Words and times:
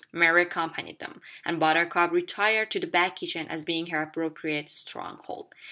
Mary 0.11 0.41
accompanied 0.41 0.97
them, 0.97 1.21
and 1.45 1.59
Buttercup 1.59 2.09
retired 2.09 2.71
to 2.71 2.79
the 2.79 2.87
back 2.87 3.17
kitchen 3.17 3.47
as 3.49 3.61
being 3.61 3.91
her 3.91 4.01
appropriate 4.01 4.67
stronghold. 4.67 5.53